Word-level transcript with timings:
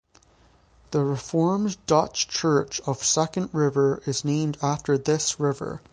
The 0.89 1.03
Reformed 1.03 1.77
Dutch 1.85 2.27
Church 2.27 2.81
of 2.87 3.03
Second 3.03 3.53
River 3.53 4.01
is 4.07 4.25
named 4.25 4.57
after 4.63 4.97
this 4.97 5.39
river. 5.39 5.83